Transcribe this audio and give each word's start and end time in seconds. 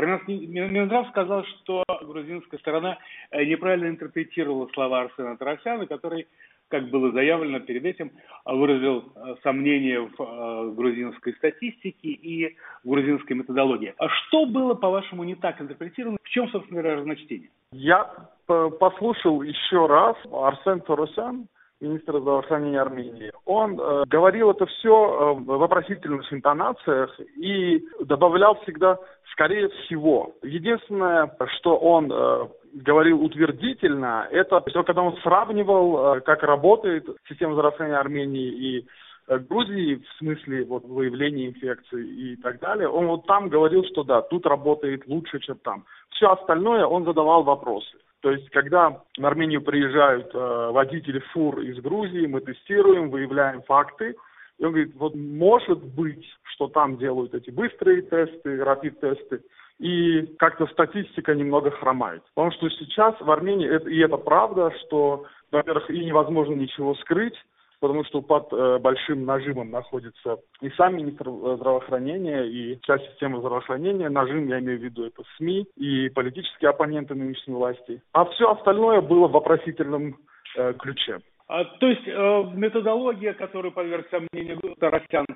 Армянский 0.00 0.46
Минздрав 0.46 1.08
сказал, 1.08 1.44
что 1.44 1.84
грузинская 2.00 2.58
сторона 2.58 2.98
э, 3.30 3.44
неправильно 3.44 3.88
интерпретировала 3.88 4.66
слова 4.72 5.02
Арсена 5.02 5.36
Тарасяна, 5.36 5.86
который, 5.86 6.26
как 6.68 6.88
было 6.88 7.12
заявлено 7.12 7.60
перед 7.60 7.84
этим, 7.84 8.10
выразил 8.46 9.12
э, 9.14 9.34
сомнения 9.42 10.00
в 10.00 10.14
э, 10.18 10.70
грузинской 10.74 11.34
статистике 11.34 12.08
и 12.08 12.56
грузинской 12.82 13.36
методологии. 13.36 13.94
А 13.98 14.08
что 14.08 14.46
было, 14.46 14.72
по-вашему, 14.72 15.24
не 15.24 15.34
так 15.34 15.60
интерпретировано? 15.60 16.16
В 16.22 16.28
чем, 16.30 16.48
собственно 16.48 16.80
говоря, 16.80 17.00
разночтение? 17.00 17.50
Я 17.72 18.10
послушал 18.46 19.42
еще 19.42 19.86
раз 19.86 20.16
Арсен 20.32 20.80
Тарасян, 20.80 21.46
министра 21.80 22.20
здравоохранения 22.20 22.80
Армении. 22.80 23.32
Он 23.44 23.80
э, 23.80 24.04
говорил 24.06 24.50
это 24.50 24.66
все 24.66 24.88
э, 24.90 25.40
в 25.40 25.58
вопросительных 25.58 26.30
интонациях 26.32 27.18
и 27.36 27.82
добавлял 28.00 28.56
всегда 28.62 28.98
«скорее 29.32 29.68
всего». 29.68 30.34
Единственное, 30.42 31.34
что 31.58 31.76
он 31.76 32.12
э, 32.12 32.48
говорил 32.74 33.22
утвердительно, 33.22 34.28
это 34.30 34.62
все, 34.66 34.82
когда 34.84 35.02
он 35.02 35.16
сравнивал, 35.22 36.16
э, 36.16 36.20
как 36.20 36.42
работает 36.42 37.06
система 37.28 37.54
здравоохранения 37.54 37.98
Армении 37.98 38.48
и 38.48 38.86
э, 39.28 39.38
Грузии 39.38 39.96
в 39.96 40.18
смысле 40.18 40.64
вот, 40.64 40.84
выявления 40.84 41.48
инфекции 41.48 42.06
и 42.06 42.36
так 42.36 42.60
далее, 42.60 42.88
он 42.88 43.06
вот 43.06 43.26
там 43.26 43.48
говорил, 43.48 43.84
что 43.84 44.04
да, 44.04 44.22
тут 44.22 44.46
работает 44.46 45.06
лучше, 45.06 45.40
чем 45.40 45.56
там. 45.58 45.84
Все 46.10 46.30
остальное 46.30 46.84
он 46.84 47.04
задавал 47.04 47.42
вопросы. 47.42 47.96
То 48.20 48.32
есть, 48.32 48.50
когда 48.50 49.02
в 49.18 49.26
Армению 49.26 49.62
приезжают 49.62 50.34
э, 50.34 50.70
водители 50.72 51.20
фур 51.32 51.60
из 51.60 51.78
Грузии, 51.78 52.26
мы 52.26 52.40
тестируем, 52.40 53.10
выявляем 53.10 53.62
факты. 53.62 54.14
И 54.58 54.64
он 54.64 54.72
говорит, 54.72 54.94
вот 54.96 55.14
может 55.14 55.82
быть, 55.82 56.26
что 56.54 56.68
там 56.68 56.98
делают 56.98 57.34
эти 57.34 57.50
быстрые 57.50 58.02
тесты, 58.02 58.62
рапид-тесты, 58.62 59.40
и 59.78 60.26
как-то 60.38 60.66
статистика 60.66 61.34
немного 61.34 61.70
хромает. 61.70 62.22
Потому 62.34 62.52
что 62.52 62.68
сейчас 62.68 63.14
в 63.18 63.30
Армении, 63.30 63.66
это, 63.66 63.88
и 63.88 63.98
это 63.98 64.18
правда, 64.18 64.70
что, 64.82 65.24
во-первых, 65.50 65.88
и 65.88 66.04
невозможно 66.04 66.52
ничего 66.52 66.94
скрыть, 66.96 67.36
потому 67.80 68.04
что 68.04 68.20
под 68.20 68.52
э, 68.52 68.78
большим 68.78 69.24
нажимом 69.24 69.70
находится 69.70 70.38
и 70.60 70.70
сам 70.70 70.96
министр 70.96 71.30
здравоохранения, 71.30 72.44
и 72.44 72.78
вся 72.82 72.98
система 72.98 73.40
здравоохранения. 73.40 74.08
Нажим, 74.08 74.46
я 74.48 74.60
имею 74.60 74.78
в 74.78 74.82
виду, 74.82 75.06
это 75.06 75.22
СМИ 75.36 75.66
и 75.76 76.08
политические 76.10 76.70
оппоненты 76.70 77.14
нынешней 77.14 77.54
власти. 77.54 78.02
А 78.12 78.24
все 78.26 78.50
остальное 78.50 79.00
было 79.00 79.28
в 79.28 79.32
вопросительном 79.32 80.16
э, 80.56 80.74
ключе. 80.74 81.18
А, 81.48 81.64
то 81.64 81.88
есть 81.88 82.06
э, 82.06 82.44
методология, 82.54 83.32
которую 83.32 83.72
подверг 83.72 84.06
сомнению 84.10 84.60
Тарасян 84.78 85.26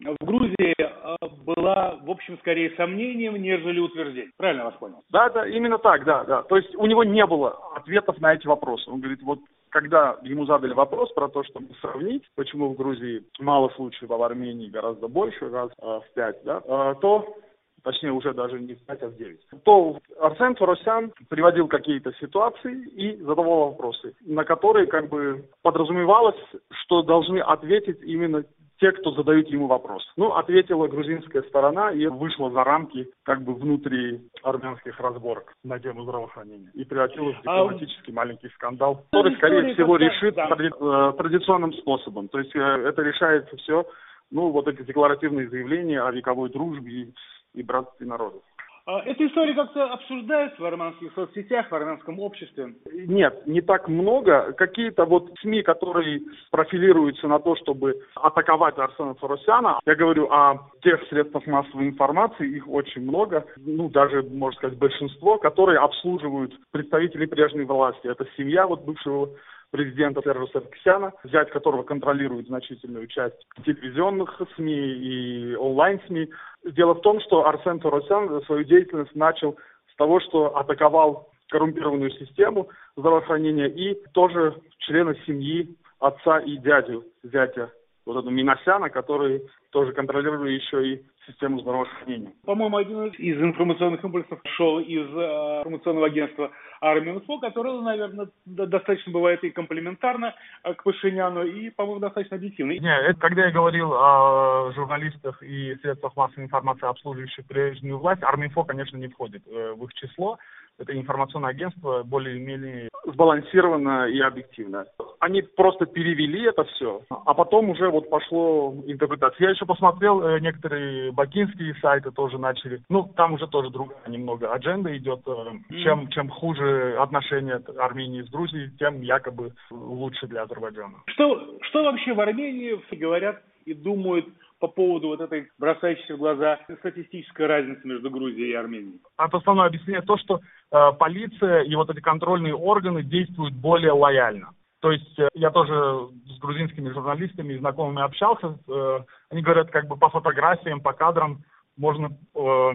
в 0.00 0.24
Грузии, 0.24 0.74
э, 0.76 1.16
была, 1.44 1.96
в 2.02 2.10
общем, 2.10 2.38
скорее 2.38 2.74
сомнением, 2.76 3.36
нежели 3.36 3.78
утверждением. 3.78 4.32
Правильно 4.36 4.64
вас 4.64 4.74
понял? 4.74 5.02
Да, 5.10 5.28
да, 5.28 5.46
именно 5.46 5.78
так, 5.78 6.04
да, 6.04 6.24
да. 6.24 6.42
То 6.42 6.56
есть 6.56 6.74
у 6.74 6.86
него 6.86 7.04
не 7.04 7.24
было 7.24 7.56
ответов 7.76 8.18
на 8.20 8.34
эти 8.34 8.48
вопросы. 8.48 8.90
Он 8.90 8.98
говорит, 8.98 9.22
вот 9.22 9.38
когда 9.70 10.18
ему 10.22 10.46
задали 10.46 10.74
вопрос 10.74 11.12
про 11.12 11.28
то, 11.28 11.42
чтобы 11.44 11.74
сравнить, 11.80 12.24
почему 12.34 12.68
в 12.68 12.76
Грузии 12.76 13.24
мало 13.38 13.70
случаев, 13.70 14.10
а 14.10 14.16
в 14.16 14.22
Армении 14.22 14.68
гораздо 14.68 15.08
больше, 15.08 15.48
раз 15.48 15.70
э, 15.78 15.84
в 15.86 16.04
пять, 16.14 16.42
да, 16.44 16.62
э, 16.64 16.94
то 17.00 17.36
точнее 17.82 18.12
уже 18.12 18.34
даже 18.34 18.60
не 18.60 18.74
в 18.74 18.84
5, 18.84 19.02
а 19.02 19.08
в 19.08 19.16
9, 19.16 19.40
то 19.64 19.98
Арсен 20.20 20.54
Фаросян 20.56 21.12
приводил 21.28 21.68
какие-то 21.68 22.12
ситуации 22.20 22.86
и 22.88 23.16
задавал 23.22 23.70
вопросы, 23.70 24.14
на 24.20 24.44
которые 24.44 24.86
как 24.86 25.08
бы 25.08 25.48
подразумевалось, 25.62 26.40
что 26.70 27.02
должны 27.02 27.38
ответить 27.38 28.02
именно 28.02 28.44
те, 28.80 28.92
кто 28.92 29.12
задают 29.12 29.48
ему 29.48 29.66
вопрос. 29.66 30.02
Ну, 30.16 30.34
ответила 30.34 30.88
грузинская 30.88 31.42
сторона 31.42 31.92
и 31.92 32.06
вышла 32.06 32.50
за 32.50 32.64
рамки 32.64 33.06
как 33.24 33.42
бы 33.42 33.54
внутри 33.54 34.20
армянских 34.42 34.98
разборок 34.98 35.52
на 35.62 35.78
тему 35.78 36.02
здравоохранения 36.04 36.70
и 36.74 36.84
превратилась 36.84 37.36
в 37.36 37.40
а 37.40 37.42
дипломатический 37.42 38.12
а... 38.12 38.14
маленький 38.14 38.48
скандал, 38.50 39.04
который, 39.12 39.36
скорее 39.36 39.74
всего, 39.74 39.96
решит 39.96 40.34
да. 40.34 40.48
тради... 40.48 40.70
Э, 40.80 41.12
традиционным 41.16 41.72
способом. 41.74 42.28
То 42.28 42.38
есть 42.38 42.54
э, 42.56 42.58
это 42.58 43.02
решается 43.02 43.56
все, 43.58 43.84
ну, 44.30 44.50
вот 44.50 44.66
эти 44.66 44.82
декларативные 44.82 45.48
заявления 45.48 46.00
о 46.00 46.10
вековой 46.10 46.50
дружбе 46.50 46.90
и, 46.90 47.14
и 47.54 47.62
братстве 47.62 48.06
народов. 48.06 48.42
А 48.90 49.02
эта 49.04 49.24
история 49.24 49.54
как-то 49.54 49.84
обсуждается 49.84 50.60
в 50.60 50.64
армянских 50.64 51.12
соцсетях, 51.14 51.70
в 51.70 51.74
армянском 51.74 52.18
обществе? 52.18 52.74
Нет, 52.92 53.46
не 53.46 53.60
так 53.60 53.86
много. 53.86 54.52
Какие-то 54.54 55.04
вот 55.04 55.30
СМИ, 55.40 55.62
которые 55.62 56.22
профилируются 56.50 57.28
на 57.28 57.38
то, 57.38 57.54
чтобы 57.54 58.02
атаковать 58.16 58.76
Арсена 58.78 59.14
Фаросяна, 59.14 59.78
я 59.86 59.94
говорю 59.94 60.28
о 60.32 60.70
тех 60.82 61.00
средствах 61.08 61.46
массовой 61.46 61.86
информации, 61.86 62.56
их 62.56 62.66
очень 62.68 63.02
много, 63.02 63.46
ну 63.58 63.88
даже, 63.90 64.22
можно 64.22 64.58
сказать, 64.58 64.76
большинство, 64.76 65.38
которые 65.38 65.78
обслуживают 65.78 66.52
представителей 66.72 67.28
прежней 67.28 67.66
власти. 67.66 68.08
Это 68.08 68.26
семья 68.36 68.66
вот 68.66 68.84
бывшего 68.84 69.30
президента 69.70 70.20
Сержа 70.22 70.46
Саркисяна, 70.52 71.12
взять 71.24 71.50
которого 71.50 71.82
контролирует 71.82 72.46
значительную 72.46 73.06
часть 73.06 73.36
телевизионных 73.64 74.40
СМИ 74.56 74.74
и 74.74 75.54
онлайн-СМИ. 75.54 76.28
Дело 76.64 76.94
в 76.94 77.00
том, 77.00 77.20
что 77.20 77.46
Арсен 77.46 77.80
Торосян 77.80 78.42
свою 78.44 78.64
деятельность 78.64 79.14
начал 79.14 79.56
с 79.92 79.96
того, 79.96 80.20
что 80.20 80.56
атаковал 80.56 81.28
коррумпированную 81.48 82.10
систему 82.12 82.68
здравоохранения 82.96 83.68
и 83.68 83.94
тоже 84.12 84.54
члена 84.78 85.14
семьи 85.26 85.74
отца 85.98 86.38
и 86.38 86.56
дядю, 86.58 87.04
зятя 87.22 87.70
вот 88.10 88.20
этого 88.20 88.32
Миносяна, 88.32 88.90
который 88.90 89.42
тоже 89.70 89.92
контролирует 89.92 90.60
еще 90.60 90.94
и 90.94 91.02
систему 91.26 91.60
здравоохранения. 91.60 92.32
По-моему, 92.44 92.76
один 92.76 93.06
из 93.06 93.40
информационных 93.40 94.02
импульсов 94.04 94.40
шел 94.56 94.80
из 94.80 95.06
э, 95.06 95.60
информационного 95.60 96.06
агентства 96.06 96.50
Арминфо, 96.80 97.38
которое, 97.38 97.80
наверное, 97.80 98.28
достаточно 98.46 99.12
бывает 99.12 99.44
и 99.44 99.50
комплементарно 99.50 100.34
э, 100.64 100.74
к 100.74 100.82
Пашиняну, 100.82 101.44
и, 101.44 101.70
по-моему, 101.70 102.00
достаточно 102.00 102.36
объективно. 102.36 102.72
Нет, 102.72 103.02
это 103.06 103.20
когда 103.20 103.46
я 103.46 103.52
говорил 103.52 103.92
о 103.92 104.72
журналистах 104.74 105.42
и 105.42 105.76
средствах 105.76 106.16
массовой 106.16 106.44
информации, 106.44 106.88
обслуживающих 106.88 107.46
прежнюю 107.46 107.98
власть, 107.98 108.22
Арминфо, 108.22 108.64
конечно, 108.64 108.96
не 108.96 109.08
входит 109.08 109.42
э, 109.46 109.74
в 109.76 109.84
их 109.84 109.94
число 109.94 110.38
это 110.80 110.96
информационное 110.96 111.50
агентство 111.50 112.02
более-менее 112.02 112.88
сбалансировано 113.04 114.08
и 114.08 114.18
объективно. 114.20 114.86
Они 115.18 115.42
просто 115.42 115.86
перевели 115.86 116.44
это 116.44 116.64
все, 116.64 117.02
а 117.10 117.34
потом 117.34 117.70
уже 117.70 117.88
вот 117.90 118.08
пошло 118.08 118.74
интерпретация. 118.86 119.46
Я 119.46 119.50
еще 119.50 119.66
посмотрел 119.66 120.22
э, 120.22 120.40
некоторые 120.40 121.12
бакинские 121.12 121.74
сайты 121.82 122.10
тоже 122.10 122.38
начали. 122.38 122.80
Ну, 122.88 123.04
там 123.16 123.34
уже 123.34 123.46
тоже 123.46 123.70
другая 123.70 123.98
немного 124.08 124.52
адженда 124.52 124.96
идет. 124.96 125.20
Э, 125.26 125.52
чем, 125.82 126.08
чем 126.08 126.28
хуже 126.30 126.96
отношения 126.98 127.60
Армении 127.78 128.22
с 128.22 128.30
Грузией, 128.30 128.70
тем 128.78 129.02
якобы 129.02 129.52
лучше 129.70 130.26
для 130.26 130.42
Азербайджана. 130.42 131.02
Что, 131.08 131.58
что 131.62 131.84
вообще 131.84 132.14
в 132.14 132.20
Армении 132.20 132.80
говорят 132.96 133.42
и 133.66 133.74
думают 133.74 134.26
по 134.60 134.68
поводу 134.68 135.08
вот 135.08 135.20
этой 135.20 135.48
бросающейся 135.58 136.14
в 136.14 136.18
глаза 136.18 136.60
статистической 136.78 137.46
разницы 137.46 137.80
между 137.88 138.10
Грузией 138.10 138.50
и 138.50 138.54
Арменией? 138.54 139.00
Это 139.18 139.38
основное 139.38 139.66
объяснение 139.66 140.02
то, 140.02 140.16
что 140.18 140.40
полиция 140.70 141.62
и 141.62 141.74
вот 141.74 141.90
эти 141.90 142.00
контрольные 142.00 142.54
органы 142.54 143.02
действуют 143.02 143.54
более 143.54 143.92
лояльно. 143.92 144.50
То 144.80 144.90
есть 144.92 145.18
э, 145.18 145.28
я 145.34 145.50
тоже 145.50 146.08
с 146.26 146.38
грузинскими 146.38 146.88
журналистами 146.90 147.52
и 147.52 147.58
знакомыми 147.58 148.02
общался. 148.02 148.58
Э, 148.66 149.00
они 149.30 149.42
говорят, 149.42 149.70
как 149.70 149.86
бы 149.86 149.96
по 149.96 150.08
фотографиям, 150.08 150.80
по 150.80 150.92
кадрам 150.92 151.44
можно 151.76 152.16
э, 152.34 152.70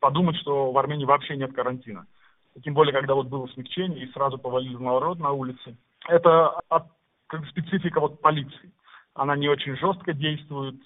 подумать, 0.00 0.36
что 0.36 0.72
в 0.72 0.78
Армении 0.78 1.04
вообще 1.04 1.36
нет 1.36 1.54
карантина. 1.54 2.06
Тем 2.64 2.74
более, 2.74 2.92
когда 2.92 3.14
вот 3.14 3.28
было 3.28 3.46
смягчение 3.48 4.04
и 4.04 4.12
сразу 4.12 4.38
повалили 4.38 4.76
народ 4.76 5.18
на 5.18 5.30
улице. 5.32 5.76
Это 6.08 6.48
от, 6.68 6.84
как 7.26 7.46
специфика 7.46 8.00
вот 8.00 8.20
полиции. 8.20 8.72
Она 9.14 9.36
не 9.36 9.48
очень 9.48 9.76
жестко 9.76 10.14
действует, 10.14 10.76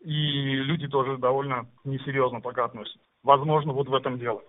и 0.00 0.10
люди 0.10 0.86
тоже 0.86 1.18
довольно 1.18 1.66
несерьезно 1.84 2.40
пока 2.40 2.66
относятся. 2.66 3.00
Возможно, 3.24 3.72
вот 3.72 3.88
в 3.88 3.94
этом 3.94 4.18
дело. 4.18 4.42